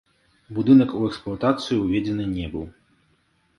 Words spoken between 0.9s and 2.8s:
у эксплуатацыю ўведзены не быў.